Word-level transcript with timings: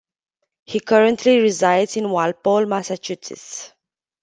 He 0.65 0.79
currently 0.79 1.37
resides 1.37 1.95
in 1.95 2.09
Walpole, 2.09 2.65
Massachusetts. 2.65 3.71